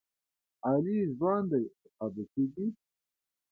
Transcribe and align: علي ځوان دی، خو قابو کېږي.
علي 0.67 0.97
ځوان 1.17 1.41
دی، 1.51 1.63
خو 1.77 1.85
قابو 1.97 2.23
کېږي. 2.33 2.67